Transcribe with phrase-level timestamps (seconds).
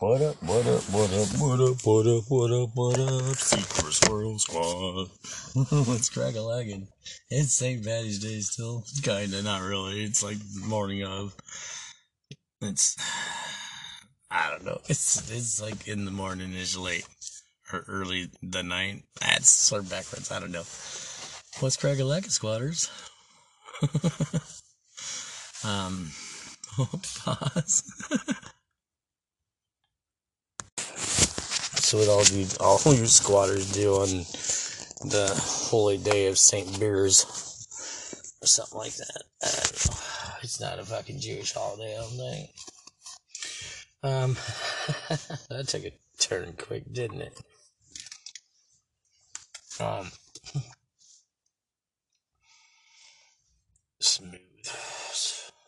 [0.00, 3.92] What up, what up, what up, what up, what up, what up, what up, Secret
[3.92, 5.08] Squirrel Squad.
[5.70, 6.88] Let's crack a lagging.
[7.30, 7.84] It's St.
[7.84, 8.82] Patty's Day still.
[9.04, 10.02] Kinda, not really.
[10.02, 11.36] It's like morning of.
[12.60, 12.96] It's,
[14.32, 14.80] I don't know.
[14.88, 17.06] It's, it's like in the morning is late.
[17.72, 19.04] Or early the night.
[19.20, 20.32] That's sort of backwards.
[20.32, 20.64] I don't know.
[21.60, 22.90] What's crack a lagging, squatters?
[25.64, 26.10] um,
[27.24, 27.84] pause.
[31.83, 34.08] So what all you all you squatters do on
[35.08, 35.32] the
[35.70, 37.24] holy day of Saint Beers
[38.42, 39.22] or something like that.
[40.42, 42.50] It's not a fucking Jewish holiday, I don't think.
[44.02, 44.36] Um,
[45.48, 47.40] that took a turn quick, didn't it?
[49.80, 50.10] Um,
[54.00, 54.38] smooth.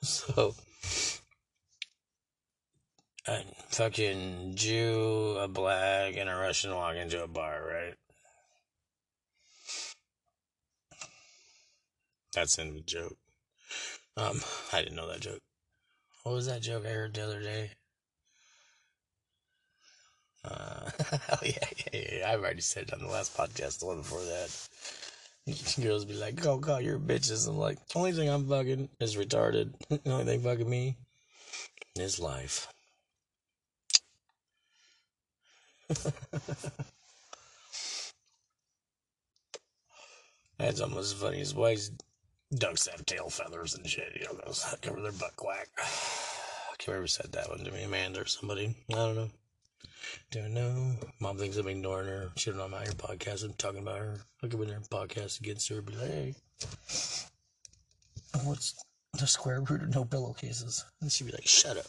[0.03, 0.55] So,
[3.29, 7.95] a fucking Jew, a black, and a Russian walk into a bar, right?
[12.33, 13.17] That's in the joke.
[14.17, 14.41] Um,
[14.73, 15.41] I didn't know that joke.
[16.23, 17.71] What was that joke I heard the other day?
[20.45, 20.91] Uh,
[21.33, 22.33] oh yeah, yeah, yeah.
[22.33, 24.69] I've already said it on the last podcast, the one before that.
[25.83, 29.17] Girls be like, "Oh God, you're bitches." I'm like, the "Only thing I'm fucking is
[29.17, 29.73] retarded.
[29.89, 30.97] the only thing fucking me
[31.97, 32.69] is life."
[40.59, 41.77] That's almost as funny as why
[42.55, 44.17] ducks have tail feathers and shit.
[44.19, 45.69] You know, those cover their butt quack.
[45.79, 45.83] I
[46.79, 48.75] can't remember who said that one to me, Amanda or somebody.
[48.91, 49.31] I don't know.
[50.31, 50.97] Don't know.
[51.21, 52.31] Mom thinks I'm ignoring her.
[52.37, 54.21] She don't know I'm out here podcasting, talking about her.
[54.43, 56.35] I'll could win her podcast against her, like, hey,
[58.35, 58.75] oh, what's
[59.19, 60.85] the square root of no pillowcases?
[61.01, 61.87] And she'd be like, shut up.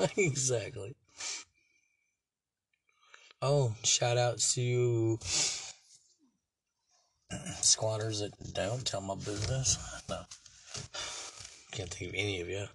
[0.00, 0.94] I'm exactly.
[3.40, 5.18] Oh, shout out to
[7.60, 9.78] squatters that don't tell my business.
[10.08, 10.20] No.
[11.70, 12.66] Can't think of any of you.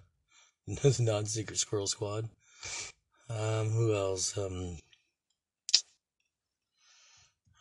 [0.66, 2.28] The non secret squirrel squad.
[3.28, 4.38] Um, who else?
[4.38, 4.78] Um,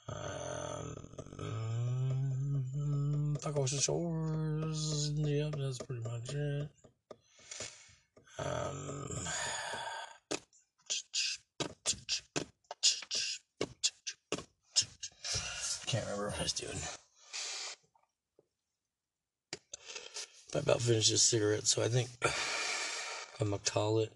[0.08, 0.94] um,
[3.63, 5.12] Ocean Shores.
[5.16, 6.68] Yep, that's pretty much it.
[8.40, 9.09] Um,
[15.94, 16.80] can't remember what I was doing.
[20.56, 22.09] I about finished this cigarette, so I think
[23.40, 24.12] I'm gonna call it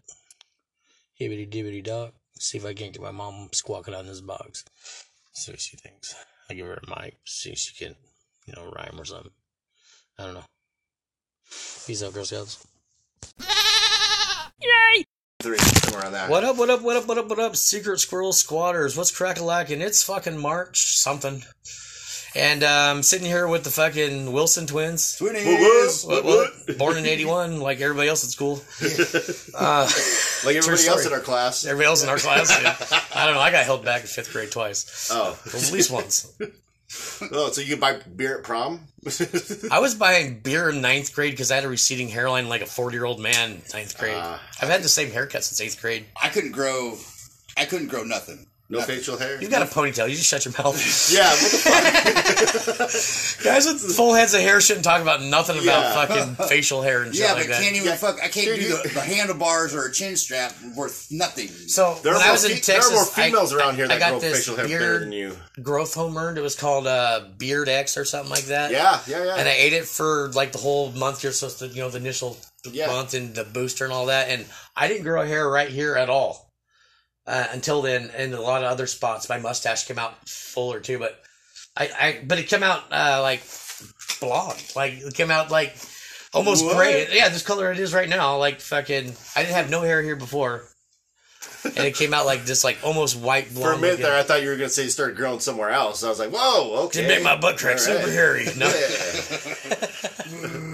[1.21, 2.13] hibbity dibbity doc.
[2.39, 4.65] See if I can't get my mom squawking on this box.
[5.33, 6.15] See what she thinks.
[6.49, 7.95] I give her a mic, see if she can,
[8.47, 9.31] you know, rhyme or something.
[10.17, 10.45] I don't know.
[11.85, 12.65] Peace out, Girl Scouts.
[15.39, 16.29] Three, somewhere around that.
[16.31, 18.97] What up, what up, what up, what up, what up, Secret Squirrel Squatters?
[18.97, 19.81] What's crack a lacking?
[19.81, 21.43] It's fucking March something.
[22.35, 25.17] And I'm sitting here with the fucking Wilson twins.
[25.19, 26.07] Twinnies!
[26.07, 26.77] What, what?
[26.79, 28.61] Born in 81, like everybody else at school.
[29.55, 29.87] Uh,
[30.45, 31.65] Like everybody else in our class.
[31.65, 32.49] everybody else in our class.
[32.61, 32.75] yeah.
[33.15, 33.41] I don't know.
[33.41, 35.09] I got held back in fifth grade twice.
[35.11, 35.37] Oh.
[35.47, 36.31] At least once.
[37.31, 38.87] oh, so you can buy beer at prom?
[39.71, 42.65] I was buying beer in ninth grade because I had a receding hairline like a
[42.65, 44.15] 40 year old man ninth grade.
[44.15, 44.41] Ah.
[44.61, 46.05] I've had the same haircut since eighth grade.
[46.21, 46.97] I couldn't grow.
[47.57, 48.47] I couldn't grow nothing.
[48.69, 49.41] No facial hair?
[49.41, 50.09] You've got a ponytail.
[50.09, 50.75] You just shut your mouth.
[51.13, 52.87] Yeah, what the
[53.37, 53.43] fuck?
[53.43, 56.05] Guys with full heads of hair shouldn't talk about nothing about Yeah.
[56.05, 57.61] fucking facial hair and shit Yeah, like but that.
[57.63, 57.95] can't even Yeah.
[57.95, 58.17] fuck.
[58.17, 61.47] I can't Dude, do you- the, the handlebars or a chin strap worth nothing.
[61.47, 63.57] so There when are, I more, was in fe- Texas, there are more females I,
[63.57, 65.37] around here I that got grow this facial hair better beard than you.
[65.61, 66.37] growth hormone.
[66.37, 68.71] It was called uh, Beard X or something like that.
[68.71, 69.35] Yeah, yeah, yeah.
[69.35, 71.97] And I ate it for like the whole month you're supposed to, you know, the
[71.99, 72.37] initial
[72.71, 72.87] Yeah.
[72.87, 74.29] month and the booster and all that.
[74.29, 74.45] And
[74.75, 76.46] I didn't grow hair right here at all
[77.27, 78.09] uh, until then.
[78.15, 80.97] And a lot of other spots, my mustache came out fuller too.
[80.97, 81.19] But
[81.75, 83.43] I, I but it came out uh, like
[84.19, 85.75] blonde, like it came out like
[86.33, 86.77] almost What?
[86.77, 87.07] gray.
[87.11, 88.37] Yeah, this color it is right now.
[88.37, 90.63] Like fucking, I didn't have no hair here before.
[91.63, 93.63] And it came out like this, like almost white blonde.
[93.65, 95.39] For a minute looking- there, I thought you were going to say you started growing
[95.41, 96.01] somewhere else.
[96.03, 97.01] I was like, whoa, okay.
[97.01, 98.45] to make my butt crack super hairy.
[98.55, 99.87] No, Yeah.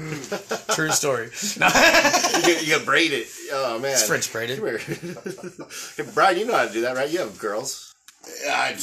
[0.76, 1.30] true story.
[1.60, 1.68] No.
[2.36, 3.28] you, get, you get braided.
[3.52, 3.92] Oh, man.
[3.92, 4.60] It's French braided.
[4.60, 4.80] Come here.
[5.98, 7.10] hey, Brian, you know how to do that, right?
[7.10, 7.94] You have girls.
[8.48, 8.78] I,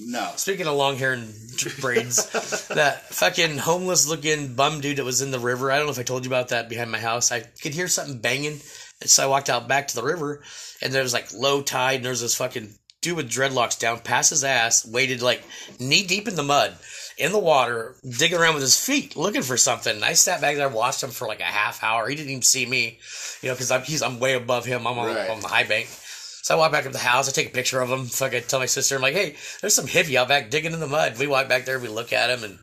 [0.00, 0.32] no.
[0.36, 1.32] Speaking of long hair and
[1.80, 2.28] braids,
[2.68, 5.70] that fucking homeless looking bum dude that was in the river.
[5.70, 7.30] I don't know if I told you about that behind my house.
[7.30, 8.60] I could hear something banging,
[9.00, 10.42] and so I walked out back to the river,
[10.82, 14.00] and there was like low tide, and there was this fucking dude with dreadlocks down
[14.00, 15.44] past his ass, waded like
[15.78, 16.76] knee deep in the mud,
[17.20, 19.94] in the water, digging around with his feet, looking for something.
[19.94, 22.08] And I sat back there, watched him for like a half hour.
[22.08, 22.98] He didn't even see me,
[23.42, 24.86] you know, because I'm he's I'm way above him.
[24.86, 25.30] I'm on, Right.
[25.30, 25.88] on the high bank.
[26.42, 27.28] So I walk back up to the house.
[27.28, 28.06] I take a picture of him.
[28.06, 30.86] Fucking tell my sister, I'm like, hey, there's some hippie out back digging in the
[30.86, 31.18] mud.
[31.18, 31.78] We walk back there.
[31.78, 32.58] We look at him, and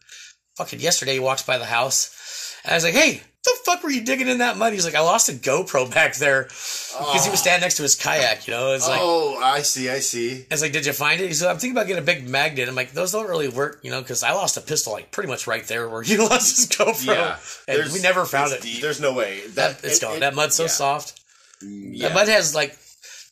[0.55, 3.21] fucking yesterday he walks by the house, and I was like, hey.
[3.47, 4.73] The fuck were you digging in that mud?
[4.73, 7.43] He's like, I lost a GoPro back there because he was oh.
[7.43, 8.45] standing next to his kayak.
[8.45, 10.41] You know, it's like, oh, I see, I see.
[10.41, 11.27] I was like, did you find it?
[11.27, 12.67] He said, I'm thinking about getting a big magnet.
[12.67, 15.29] I'm like, those don't really work, you know, because I lost a pistol like pretty
[15.29, 17.05] much right there where he lost his GoPro.
[17.15, 18.65] Yeah, and we never found it.
[18.81, 20.17] There's no way That, it's it- gone.
[20.17, 20.69] it- that mud's so yeah.
[20.69, 21.21] soft.
[21.63, 22.09] Mm, yeah.
[22.09, 22.77] That mud has like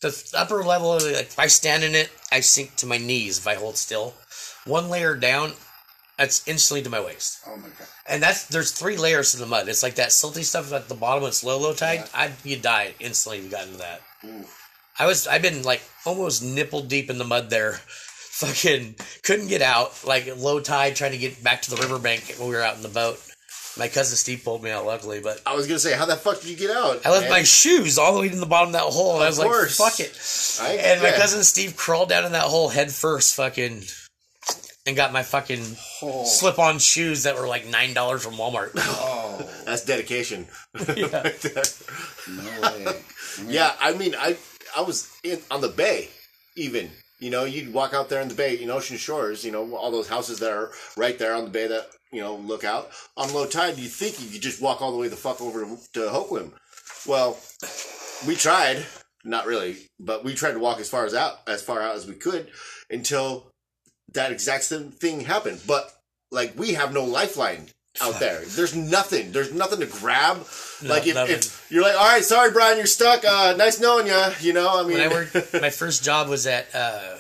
[0.02, 0.94] the upper level.
[0.94, 3.78] Of, like, if I stand in it, I sink to my knees if I hold
[3.78, 4.14] still.
[4.66, 5.54] One layer down,
[6.18, 7.40] that's instantly to my waist.
[7.48, 7.88] Oh my god.
[8.08, 9.68] And that's there's three layers to the mud.
[9.68, 11.24] It's like that silty stuff at the bottom.
[11.26, 12.04] It's low, low tide.
[12.14, 13.40] I you die instantly.
[13.40, 14.02] if You got into that.
[14.98, 17.74] I was I've been like almost nipple deep in the mud there.
[18.36, 20.06] Fucking couldn't get out.
[20.06, 22.82] Like low tide, trying to get back to the riverbank when we were out in
[22.82, 23.20] the boat.
[23.78, 26.40] My cousin Steve pulled me out, luckily, but I was gonna say, how the fuck
[26.42, 27.06] did you get out?
[27.06, 27.32] I left man?
[27.32, 29.48] my shoes all the way in the bottom of that hole, and I was like,
[29.50, 29.78] course.
[29.78, 30.18] "Fuck it."
[30.66, 33.84] I- And my cousin Steve crawled down in that hole head first, fucking,
[34.86, 35.64] and got my fucking
[36.02, 36.26] Oh.
[36.26, 38.72] slip-on shoes that were like nine dollars from Walmart.
[38.78, 40.48] Oh That's dedication.
[40.96, 41.32] Yeah.
[42.30, 42.96] no way.
[43.48, 44.38] Yeah, I mean, I
[44.78, 46.10] I was in on the bay,
[46.56, 46.90] even.
[47.20, 49.44] You know, you'd walk out there in the bay, in Ocean Shores.
[49.46, 52.36] You know, all those houses that are right there on the bay that you know
[52.36, 53.78] look out on low tide.
[53.78, 56.52] You think you could just walk all the way the fuck over to, to Hoquiam.
[57.08, 57.38] Well,
[58.28, 58.86] we tried,
[59.24, 62.06] not really, but we tried to walk as far as out as far out as
[62.06, 62.48] we could
[62.90, 63.52] until
[64.14, 65.62] that exact same thing happened.
[65.68, 65.92] But
[66.32, 67.68] like, we have no lifeline
[68.02, 68.42] out there.
[68.46, 69.32] There's nothing.
[69.32, 70.38] There's nothing to grab.
[70.84, 73.24] like if, if you're like, all right, sorry, Brian, you're stuck.
[73.26, 74.22] Uh, nice knowing you.
[74.42, 77.18] You know, I mean, when I worked, my first job was at uh,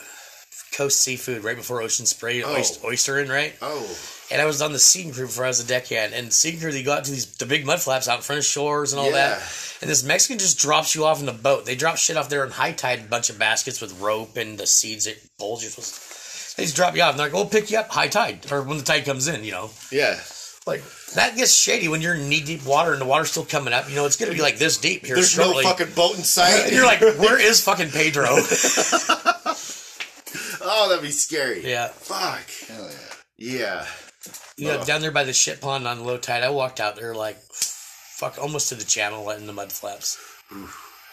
[0.75, 2.53] Coast Seafood right before Ocean Spray, Oh.
[2.55, 3.55] oyster, oystering, right?
[3.61, 3.97] oh,
[4.31, 6.13] And I was on the seeing crew before I was a deckhand.
[6.13, 8.39] And seeing crew, they go out to these the big mud flaps out in front
[8.39, 9.11] of shores and all Yeah.
[9.39, 9.43] that.
[9.81, 11.65] And this Mexican just drops you off in the boat.
[11.65, 14.57] They drop shit off there in high tide, a bunch of baskets with rope and
[14.57, 15.61] the seeds that bulge.
[15.61, 16.14] You're supposed to-
[16.57, 17.11] They just drop you off.
[17.11, 19.43] And they're like, "We'll pick you up high tide or when the tide comes in."
[19.43, 20.19] You know, yeah.
[20.65, 20.83] like
[21.15, 23.89] that gets shady when you're in knee deep water and the water's still coming up.
[23.89, 25.63] You know, it's gonna be like this deep here There's shortly.
[25.63, 26.63] no fucking boat in sight.
[26.65, 28.25] and you're like, "Where is fucking Pedro?"
[30.61, 31.69] oh, that'd be scary.
[31.69, 31.87] yeah.
[31.89, 32.49] Fuck.
[32.67, 32.97] Hell yeah.
[33.37, 33.85] Yeah.
[34.57, 37.13] You know, down there by the shit pond on low tide, I walked out there
[37.13, 40.17] like, fuck, almost to the channel in the mud flaps.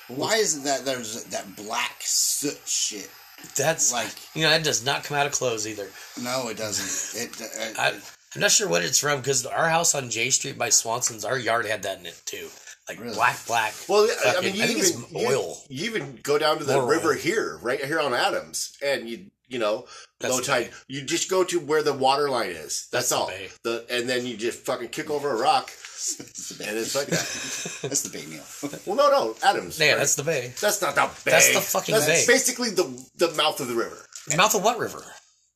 [0.06, 3.10] Why is it that there's that black soot shit?
[3.56, 5.88] That's Like- like, you know, that does not come out of clothes either.
[6.20, 7.20] No, it doesn't.
[7.22, 7.40] It.
[7.42, 7.88] uh, I,
[8.34, 11.38] I'm not sure what it's from because our house on J Street by Swanson's, our
[11.38, 12.48] yard had that in it too.
[12.88, 13.14] Like Really?
[13.14, 13.74] black, black.
[13.88, 15.56] Well, I- I mean, you I think even it's you- oil.
[15.68, 17.18] You, even go down to the More river oil.
[17.18, 19.86] here, right here on Adams, and you you know
[20.20, 20.70] That's low tide.
[20.70, 20.76] bay.
[20.88, 22.88] You just go to where the water line is.
[22.90, 23.26] That's, That's the all.
[23.28, 23.48] bay.
[23.64, 27.18] The and then you just fucking kick over a rock, and it's like that.
[27.88, 28.42] that's the Bay meal.
[28.86, 29.78] well, no, no, Adams.
[29.78, 29.98] yeah, right?
[29.98, 30.52] that's the bay.
[30.60, 31.30] that's not the bay.
[31.30, 32.24] That's the fucking That's bay.
[32.26, 32.84] basically the
[33.16, 33.98] the mouth of the river.
[34.36, 35.04] Mouth of what river?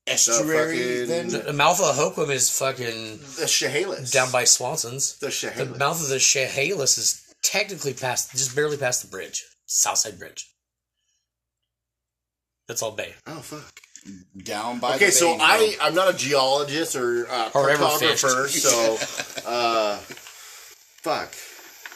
[0.08, 1.04] Estuary.
[1.04, 4.12] fucking- then The mouth of Hoquiam is fucking The Chehalis.
[4.12, 5.18] down by Swanson's.
[5.18, 5.78] the The Chehalis.
[5.78, 10.48] mouth of the Chehalis is technically past, just barely past the bridge, Southside Bridge.
[12.68, 13.14] That's all bay.
[13.26, 13.80] oh fuck.
[14.42, 14.90] Down by.
[14.90, 18.94] The Okay, so I I'm not a geologist or uh, Or cartographer, so
[19.48, 19.96] uh,
[21.02, 21.32] fuck.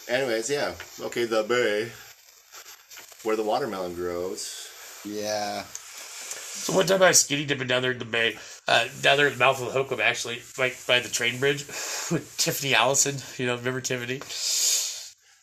[0.09, 0.75] Anyways, yeah.
[1.01, 1.91] Okay, the bay
[3.23, 4.69] where the watermelon grows.
[5.05, 5.65] Yeah.
[5.65, 8.37] So one time I was skinny dipping down there in the bay,
[8.69, 11.67] uh, down there at the mouth of the Hoquiam, actually, right by the train bridge,
[11.69, 13.17] with Tiffany Allison.
[13.39, 14.21] You know, remember Tiffany?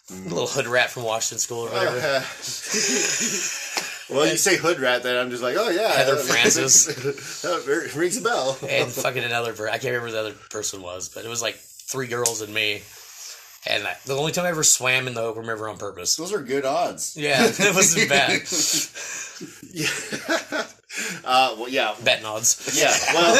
[0.09, 1.99] A little hood rat from Washington School or whatever.
[4.09, 6.85] Well, you say hood rat, then I'm just like, oh yeah, Heather Francis.
[7.41, 8.57] that rings a bell.
[8.67, 11.55] and fucking another I can't remember who the other person was, but it was like
[11.55, 12.83] three girls and me.
[13.69, 16.15] And I, the only time I ever swam in the Hoquiam River on purpose.
[16.15, 17.17] Those are good odds.
[17.17, 18.47] Yeah, it wasn't bad.
[21.25, 22.79] Uh, well, yeah, Betting odds.
[22.79, 23.35] Yeah, well,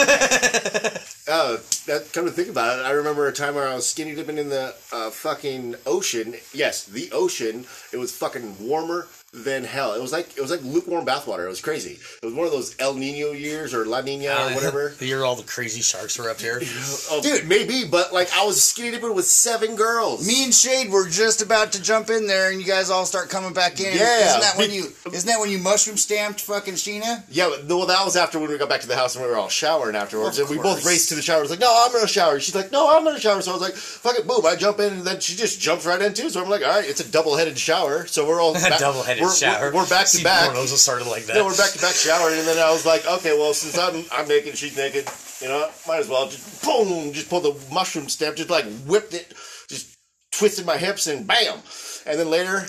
[1.27, 1.57] uh,
[1.87, 4.37] that come to think about it, I remember a time where I was skinny dipping
[4.37, 6.35] in the uh, fucking ocean.
[6.53, 7.65] Yes, the ocean.
[7.91, 9.93] It was fucking warmer than hell.
[9.93, 11.45] It was like it was like lukewarm bathwater.
[11.45, 11.99] It was crazy.
[12.21, 14.89] It was one of those El Nino years or La Nina or uh, whatever.
[14.97, 16.61] the year all the crazy sharks were up here.
[17.09, 20.27] Oh, dude, maybe, but like I was skinny dipping with seven girls.
[20.27, 23.29] Me and Shade were just about to jump in there, and you guys all start
[23.29, 23.95] coming back in.
[23.95, 24.27] Yeah.
[24.27, 24.87] Isn't that when you?
[25.11, 27.23] Isn't that when you mushroom stamped fucking Sheena?
[27.29, 29.37] Yeah, well, that was after when we got back to the house and we were
[29.37, 30.39] all showering afterwards.
[30.39, 31.37] And we both raced to the shower.
[31.37, 32.39] I was like, no, I'm going to shower.
[32.39, 33.41] She's like, no, I'm going to shower.
[33.41, 34.45] So I was like, fuck it, boom.
[34.45, 36.29] I jump in and then she just jumps right in too.
[36.29, 38.05] So I'm like, all right, it's a double headed shower.
[38.07, 38.79] So we're all back,
[39.21, 39.71] We're, shower.
[39.71, 40.49] We're, we're back to back.
[40.49, 41.37] Pornos will started like that.
[41.37, 42.39] Yeah, we're back to back showering.
[42.39, 45.07] And then I was like, okay, well, since I'm, I'm naked, she's naked,
[45.41, 49.13] you know, might as well just boom, just pull the mushroom stamp, just like whipped
[49.13, 49.33] it,
[49.69, 49.97] just
[50.31, 51.59] twisted my hips and bam.
[52.05, 52.65] And then later,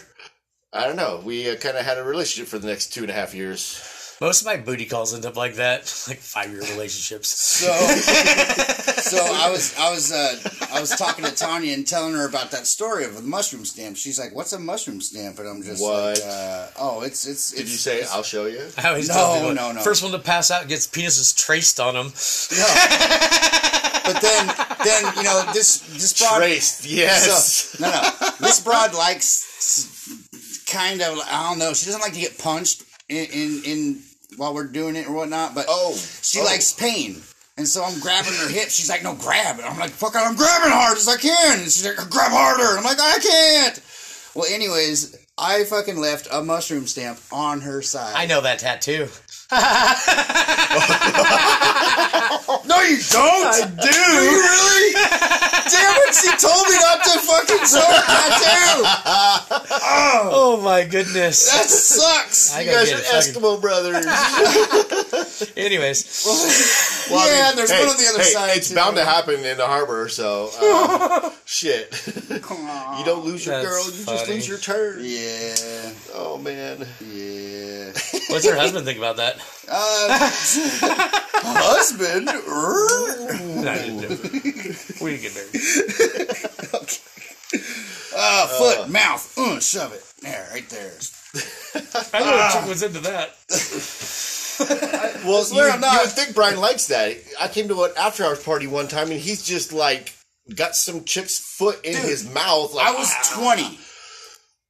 [0.72, 1.22] I don't know.
[1.24, 3.80] We uh, kind of had a relationship for the next two and a half years.
[4.20, 7.28] Most of my booty calls end up like that, like five year relationships.
[7.28, 7.66] So,
[9.02, 10.36] so I was I was uh,
[10.72, 13.96] I was talking to Tanya and telling her about that story of the mushroom stamp.
[13.96, 16.18] She's like, "What's a mushroom stamp?" And I'm just What?
[16.18, 18.66] like, uh, "Oh, it's it's." Did it's, you say it's- I'll show you?
[18.76, 19.80] I always No, tell no, no.
[19.82, 22.06] First one to pass out gets penises traced on them.
[22.06, 22.66] No.
[24.04, 24.46] but then,
[24.84, 26.38] then you know this this broad.
[26.38, 27.24] Traced, yes.
[27.78, 28.30] So, no, no.
[28.40, 31.18] This broad likes kind of.
[31.24, 31.72] I don't know.
[31.72, 34.02] She doesn't like to get punched in in, in
[34.38, 35.54] while we're doing it or whatnot.
[35.54, 36.44] But Oh, she oh.
[36.44, 37.20] likes pain.
[37.58, 38.70] And so I'm grabbing her hip.
[38.70, 41.54] She's like, "No, grab!" And I'm like, "Fuck it, I'm grabbing hard as I can."
[41.58, 43.80] And she's like, "Grab harder!" And I'm like, "I can't."
[44.36, 48.14] Well, anyways, I fucking left a mushroom stamp on her side.
[48.16, 49.08] I know that tattoo.
[52.68, 53.48] No, you don't.
[53.48, 54.92] I Do you really?
[54.92, 56.12] Damn it!
[56.14, 58.84] She told me not to fucking show her tattoo.
[59.70, 61.50] Oh my goodness.
[61.52, 62.54] That sucks.
[62.54, 64.06] I You guys are it fucking- Eskimo brothers.
[65.56, 66.24] Anyways,
[67.10, 68.74] Well, I Yeah, mean, and there's hey, one on the other hey, side, It's too.
[68.74, 71.94] bound to happen in the harbor, so uh, shit.
[72.06, 74.98] you don't lose your That's girl, you just lose your turn.
[75.02, 76.86] Yeah, Oh man.
[77.04, 77.92] yeah.
[78.28, 79.36] what's her husband think about that?
[79.68, 80.30] Uh,
[81.42, 82.26] husband.
[82.26, 85.00] No, I didn't do it.
[85.00, 86.98] We didn't get married.
[88.18, 89.38] Uh, foot, mouth.
[89.38, 90.02] Uh, shove it.
[90.22, 90.92] There, right there.
[92.12, 93.30] I know a chick was into that.
[95.24, 95.92] Well, swear you, I'm not.
[95.92, 97.16] you would think Brian likes that.
[97.40, 100.14] I came to an after hours party one time and he's just like
[100.52, 102.74] got some chick's foot in Dude, his mouth.
[102.74, 103.54] Like, I was ah.
[103.54, 103.78] 20.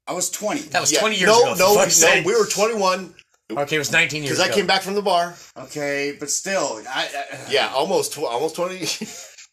[0.07, 0.61] I was 20.
[0.69, 1.55] That was Yeah, 20 years no, ago.
[1.55, 2.27] for No, no, sake.
[2.27, 3.15] we were 21
[3.51, 4.51] Okay, it was 19 years because.
[4.51, 5.35] I came back from the bar.
[5.57, 8.77] Okay, but still, I, I Yeah, almost, tw- almost 20,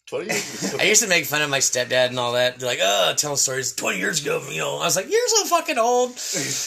[0.07, 0.77] 20 years ago.
[0.79, 2.59] I used to make fun of my stepdad and all that.
[2.59, 4.39] They're like, oh, telling stories 20 years ago.
[4.51, 6.09] You know, I was like, you're so fucking old.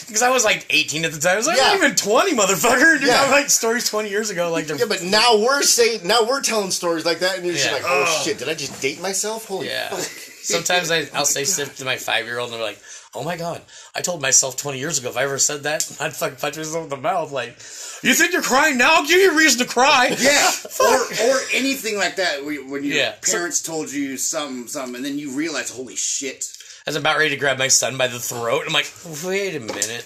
[0.09, 1.33] Because I was like 18 at the time.
[1.33, 2.99] I was like, I'm not even 20, motherfucker.
[2.99, 3.21] Dude, Yeah.
[3.23, 4.51] I'm like stories 20 years ago.
[4.51, 4.67] Like.
[4.67, 7.73] Yeah, but now we're saying, now we're telling stories like that, and you're just Yeah.
[7.73, 9.45] like, oh shit, did I just date myself?
[9.45, 9.89] Holy Yeah.
[9.89, 10.28] fuck.
[10.53, 12.79] Sometimes I, I'll say stuff to my five year old and they're like,
[13.15, 13.61] oh my god,
[13.95, 16.83] I told myself 20 years ago if I ever said that, I'd fucking punch myself
[16.83, 17.31] in the mouth.
[17.31, 17.57] Like,
[18.03, 18.95] you think you're crying now?
[18.95, 20.07] I'll give you a reason to cry.
[20.19, 20.95] yeah, or
[21.31, 23.15] or anything like that when your Yeah.
[23.21, 26.45] parents told you something, something, and then you realize, holy shit.
[26.87, 28.63] I was about ready to grab my son by the throat.
[28.65, 28.91] I'm like,
[29.23, 30.05] wait a minute.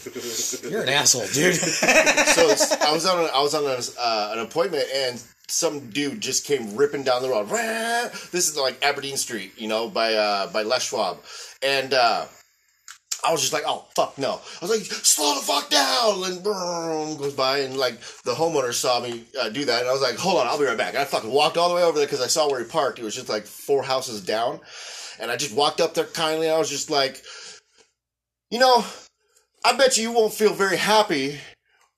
[0.70, 1.56] You're an asshole, dude.
[1.56, 2.48] so
[2.82, 6.46] I was on, a, I was on a, uh, an appointment, and some dude just
[6.46, 7.48] came ripping down the road.
[8.32, 11.18] This is like Aberdeen Street, you know, by uh, by Les Schwab,
[11.62, 11.94] and.
[11.94, 12.26] uh
[13.26, 14.34] I was just like, oh fuck no!
[14.34, 18.74] I was like, slow the fuck down, and boom goes by, and like the homeowner
[18.74, 20.90] saw me uh, do that, and I was like, hold on, I'll be right back.
[20.94, 23.00] And I fucking walked all the way over there because I saw where he parked.
[23.00, 24.60] It was just like four houses down,
[25.22, 26.50] and I just walked up there kindly.
[26.50, 27.24] I was just like,
[28.52, 28.84] you know,
[29.64, 31.40] I bet you you won't feel very happy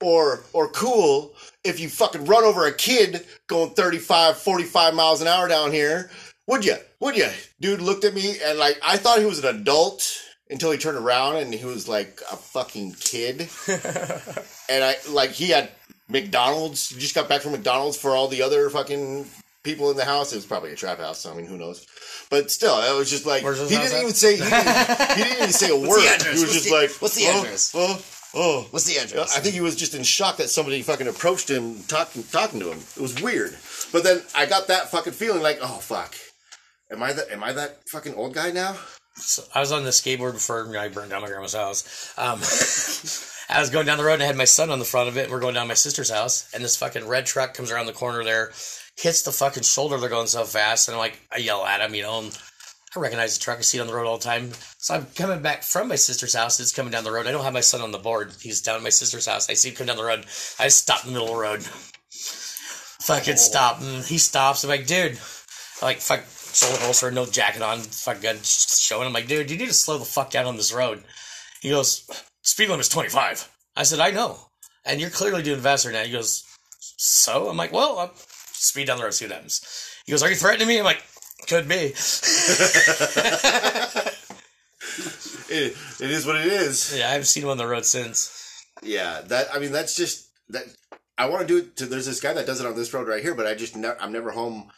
[0.01, 1.34] or or cool
[1.65, 6.09] if you fucking run over a kid going 35 45 miles an hour down here
[6.47, 7.27] would you would you
[7.59, 10.97] dude looked at me and like i thought he was an adult until he turned
[10.97, 13.49] around and he was like a fucking kid.
[14.69, 15.69] And i like he had
[16.09, 19.25] mcdonald's he just got back from mcdonald's for all the other fucking
[19.63, 20.31] people in the house.
[20.31, 21.85] It was probably a trap house so i mean who knows?
[22.29, 25.51] But still it was just like he didn't even say he didn't, he didn't even
[25.51, 26.21] say a word.
[26.21, 28.05] he was What's just the- like what's the "Oh, address?" oh, oh
[28.35, 29.37] Oh, what's the address?
[29.37, 32.71] I think he was just in shock that somebody fucking approached him, talking talking to
[32.71, 32.79] him.
[32.97, 33.55] It was weird.
[33.93, 36.15] But then I got that fucking feeling like, oh fuck,
[36.91, 38.75] am I that am I that fucking old guy now?
[39.15, 42.13] So I was on the skateboard before I burned down my grandma's house.
[42.17, 42.39] Um,
[43.49, 45.17] I was going down the road and I had my son on the front of
[45.17, 45.23] it.
[45.23, 47.93] And we're going down my sister's house, and this fucking red truck comes around the
[47.93, 48.51] corner there,
[48.97, 49.97] hits the fucking shoulder.
[49.97, 52.19] They're going so fast, and I'm like, I yell at him, you know.
[52.19, 52.37] And
[52.95, 53.59] I recognize the truck.
[53.59, 54.51] I see it on the road all the time.
[54.77, 56.59] So I'm coming back from my sister's house.
[56.59, 57.27] It's coming down the road.
[57.27, 58.31] I don't have my son on the board.
[58.41, 59.49] He's down at my sister's house.
[59.49, 60.25] I see him come down the road.
[60.59, 61.63] I stop in the middle of the road.
[63.05, 63.37] Fucking oh.
[63.37, 63.81] stop.
[63.81, 64.63] And he stops.
[64.63, 65.19] I'm like, dude.
[65.81, 66.23] I'm like, fuck,
[66.55, 69.07] shoulder holster, no jacket on, fuck gun showing.
[69.07, 71.03] I'm like, dude, you need to slow the fuck down on this road.
[71.61, 72.09] He goes,
[72.41, 73.49] speed limit's 25.
[73.75, 74.39] I said, I know.
[74.85, 76.03] And you're clearly doing faster now.
[76.03, 76.45] He goes,
[76.79, 77.49] so?
[77.49, 79.61] I'm like, well, I'll speed down the road, see what happens.
[80.05, 80.79] He goes, are you threatening me?
[80.79, 81.03] I'm like,
[81.47, 81.93] could be.
[85.47, 86.95] It, it is what it is.
[86.97, 88.65] Yeah, I haven't seen him on the road since.
[88.81, 90.63] Yeah, that I mean that's just that.
[91.17, 91.77] I want to do it.
[91.77, 93.75] To, there's this guy that does it on this road right here, but I just
[93.75, 94.69] ne- I'm never home.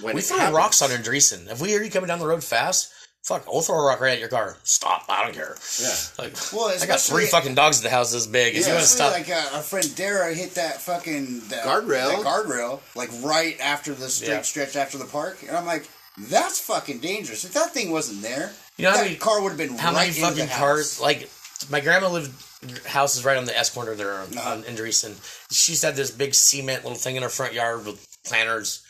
[0.00, 1.50] When We throw rocks on Andreessen.
[1.50, 2.92] If we hear you coming down the road fast,
[3.24, 4.56] fuck, we'll throw a rock right at your car.
[4.64, 5.56] Stop, I don't care.
[5.80, 5.94] Yeah.
[6.18, 8.54] Like, Well, I got three fucking dogs at the house this big.
[8.56, 8.74] If you Yeah.
[8.74, 12.22] want to stop, like uh, our friend Dara hit that fucking that, Guardrail.
[12.22, 14.42] that guardrail, like right after the straight Yeah.
[14.42, 17.44] stretch after the park, and I'm like, that's fucking dangerous.
[17.44, 19.92] If that thing wasn't there, You know how that many- car would have been how
[19.92, 20.58] right many into the fucking house.
[20.58, 21.00] cars?
[21.00, 21.30] Like
[21.68, 22.32] my grandma lived
[22.86, 25.14] house is right on the S corner there on, on in Dreesen.
[25.50, 28.80] She used to this big cement little thing in her front yard with planters.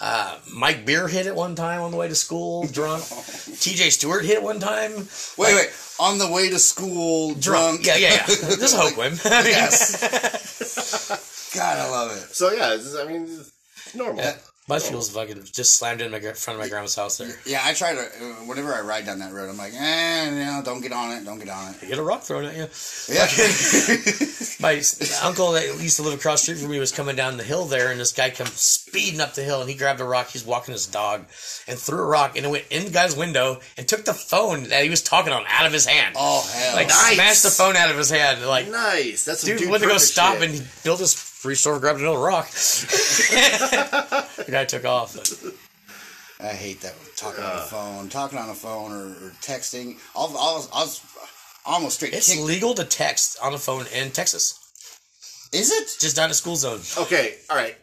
[0.00, 3.02] Uh, Mike Beer hit it one time on the way to school, drunk.
[3.04, 4.92] TJ Stewart hit it one time,
[5.36, 5.68] Wait, wait.
[6.00, 7.84] On the way to school, drunk.
[7.84, 8.26] Yeah, yeah, yeah.
[8.26, 9.12] This is hope win.
[9.24, 11.52] Yes.
[11.54, 12.34] God, I love it.
[12.34, 13.28] So yeah, it's, I mean,
[13.94, 14.24] normal.
[14.24, 14.36] yeah.
[14.70, 17.28] My fuel's fucking just slammed in my front of my grandma's house there.
[17.44, 18.00] Yeah, I try to.
[18.00, 21.24] Uh, whenever I ride down that road, I'm like, eh, no, don't get on it.
[21.24, 21.82] Don't get on it.
[21.82, 22.68] You get a rock thrown at you.
[23.08, 23.26] Yeah.
[24.60, 24.80] My
[25.24, 27.64] uncle that used to live across the street from me was coming down the hill
[27.64, 30.28] there, and this guy comes speeding up the hill, and he grabbed a rock.
[30.28, 31.22] He's walking his dog,
[31.66, 34.64] and threw a rock, and it went in the guy's window, and took the phone
[34.68, 36.14] that he was talking on out of his hand.
[36.16, 36.76] oh hell.
[36.76, 37.14] like nice.
[37.14, 38.46] smashed the phone out of his hand.
[38.46, 39.24] Like Nice.
[39.24, 40.44] That's some dude, dude went to go stop shit.
[40.44, 42.50] and he built his free store, grabbed another rock.
[42.50, 45.14] the guy took off.
[45.14, 45.32] But
[46.46, 49.96] I hate that talking on the phone, talking on the phone or, or texting.
[50.14, 50.90] I'll, I'll, I'll
[51.66, 52.44] almost straight it's kick.
[52.44, 54.58] legal to text on the phone in Texas,
[55.52, 55.96] Is it?
[56.00, 56.80] just not a school zone.
[57.04, 57.76] Okay, all right.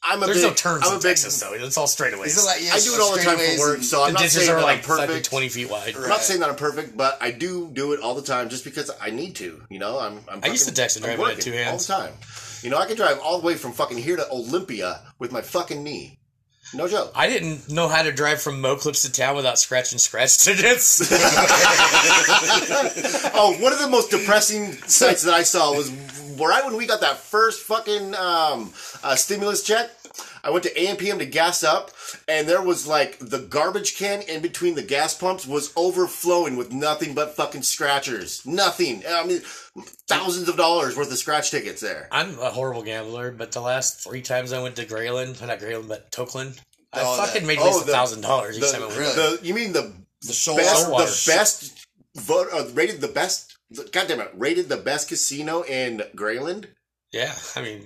[0.00, 1.54] I'm a There's big, no turns I'm in a big, Texas though.
[1.54, 2.26] It's all straightaways.
[2.26, 4.22] Is it like yeah, I do it all the time for work, so I'm not
[4.22, 5.26] saying are that like I'm fucking perfect.
[5.26, 5.96] twenty feet wide.
[5.96, 8.62] I'm not saying that I'm perfect, but I do do it all the time just
[8.64, 9.60] because I need to.
[9.68, 10.20] You know, I'm.
[10.30, 11.90] I'm I used to text and I'm drive it at working two hands.
[11.90, 12.14] all the time.
[12.62, 15.42] You know, I can drive all the way from fucking here to Olympia with my
[15.42, 16.18] fucking knee.
[16.74, 17.12] No joke.
[17.14, 21.00] I didn't know how to drive from Moclips to town without scratching scratch tickets.
[23.34, 25.90] oh, one of the most depressing sights that I saw was
[26.38, 28.72] right when we got that first fucking um,
[29.02, 29.90] uh, stimulus check.
[30.44, 31.90] I went to AMPM to gas up,
[32.26, 36.72] and there was like the garbage can in between the gas pumps was overflowing with
[36.72, 38.44] nothing but fucking scratchers.
[38.46, 39.02] Nothing.
[39.08, 39.40] I mean,
[40.06, 42.08] thousands of dollars worth of scratch tickets there.
[42.12, 45.88] I'm a horrible gambler, but the last three times I went to Grayland, not Grayland,
[45.88, 46.58] but Tokeland,
[46.92, 48.86] I Oh, fucking that- made at least oh, a thousand dollars each The, time I
[48.86, 48.98] went.
[48.98, 49.14] Really?
[49.14, 53.54] the- you mean the The show best, the best vote, uh, rated the best.
[53.92, 54.30] God damn it!
[54.34, 56.68] Rated the best casino in Grayland.
[57.12, 57.84] Yeah, I mean,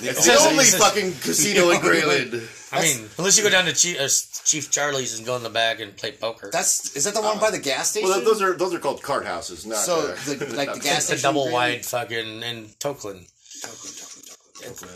[0.00, 2.48] It's the says- only says- fucking casino in Grayland.
[2.72, 4.08] I mean, unless you go down to Chief, uh,
[4.44, 6.50] Chief Charlie's and go in the back and play poker.
[6.52, 8.08] That's is that the one by the gas station?
[8.08, 10.80] Well, those are those are called card houses, not so uh, the, like the not-
[10.82, 11.22] gas it's the station.
[11.22, 13.26] double in wide fucking in Tokeland,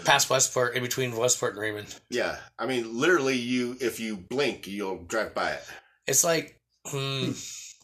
[0.05, 1.95] past Westport, in between Westport and Raymond.
[2.11, 5.63] Yeah, I mean, literally, you if you blink, you'll drive by it.
[6.07, 7.33] It's like, hmm,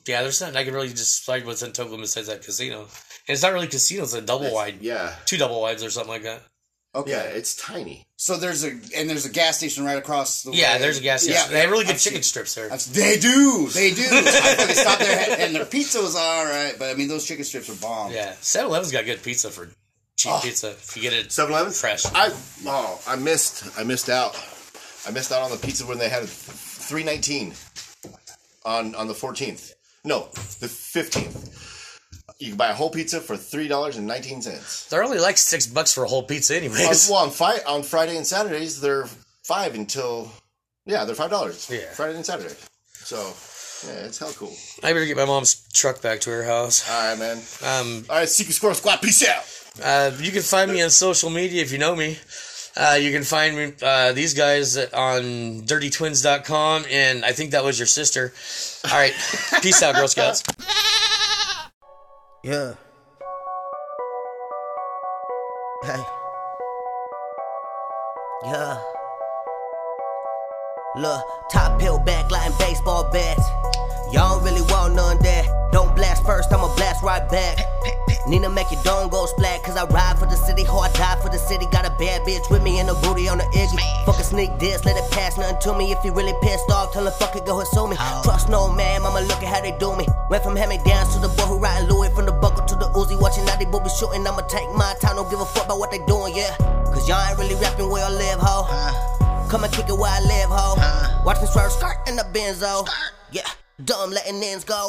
[0.07, 2.81] yeah, there's nothing I can really describe what's in Tokeland besides that casino.
[2.83, 2.89] And
[3.35, 6.11] it's not really a casino; it's a double wide, Yeah, two double wides or something
[6.13, 6.43] like that.
[6.95, 7.11] Okay.
[7.11, 8.07] yeah, it's tiny.
[8.17, 10.81] So there's a and there's a gas station right across the Yeah, way.
[10.81, 11.41] there's a gas station.
[11.43, 12.73] Yeah, they have really good I've chicken seen- strips there.
[12.73, 14.03] I've- They do, they do.
[14.11, 17.45] I fucking stopped there, and their pizza was all right, but I mean those chicken
[17.45, 18.13] strips are bomb.
[18.13, 19.67] Yeah, 7-Eleven's got good pizza for
[20.17, 20.41] cheap Oh.
[20.43, 21.73] pizza if you get it 7-Eleven?
[21.73, 22.07] fresh.
[22.07, 22.31] I
[22.67, 24.37] oh, I missed, I missed out.
[25.07, 27.55] I missed out on the pizza when they had three nineteen
[28.65, 29.75] on on the fourteenth.
[30.05, 30.29] No,
[30.61, 31.54] the fifteenth.
[32.39, 34.87] You can buy a whole pizza for three dollars and nineteen cents.
[34.89, 37.09] They're only like six bucks for a whole pizza, anyways.
[37.09, 39.07] Well, on, fi- on Friday and Saturdays, they're
[39.45, 40.31] five until
[40.87, 41.71] yeah, they're five dollars.
[41.71, 41.91] Yeah.
[41.93, 42.55] Friday and Saturday.
[42.95, 43.17] So
[43.87, 44.53] yeah, it's hell cool.
[44.83, 46.89] I better get my mom's truck back to her house.
[46.91, 47.37] All right, man.
[47.63, 49.45] Um, All right, Secret Squirrel Squad, peace out.
[49.85, 52.19] uh, you can find me on social media if you know me.
[52.77, 57.79] Uh, you can find me, uh, these guys on dirtytwins.com, and I think that was
[57.79, 58.33] your sister.
[58.91, 59.13] All right,
[59.63, 60.43] peace out, Girl Scouts.
[62.45, 62.75] Yeah.
[65.83, 66.03] Hey.
[68.45, 68.79] Yeah.
[70.97, 73.49] Look, top pill back, lying baseball bats.
[74.13, 75.44] Y'all really want none that.
[76.25, 77.59] Don't first, I'ma blast right back.
[78.27, 81.21] Nina make your dome go splat, cause I ride for the city, ho, I die
[81.21, 81.67] for the city.
[81.71, 84.05] Got a bad bitch with me and a booty on the iggy.
[84.07, 85.93] Fuck a sneak this, let it pass nothing to me.
[85.93, 87.97] If you really pissed off, tell him fuck it, go and sue me.
[87.99, 88.23] Oh.
[88.25, 90.07] Trust no man, mama, look at how they do me.
[90.31, 92.75] Went from hand me downs to the boy who riding Louis, from the buckle to
[92.75, 94.27] the Uzi, watching how they boobies shooting.
[94.27, 96.57] I'ma take my time, don't give a fuck about what they doing, yeah.
[96.89, 98.65] Cause y'all ain't really rapping where I live, ho.
[99.51, 101.25] Come and kick it where I live, ho.
[101.27, 102.89] Watch me swerve skirt in the benzo.
[103.31, 103.49] Yeah,
[103.85, 104.89] dumb letting ends go.